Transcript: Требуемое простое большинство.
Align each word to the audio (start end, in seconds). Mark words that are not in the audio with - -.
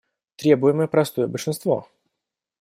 Требуемое 0.35 0.87
простое 0.87 1.27
большинство. 1.27 1.87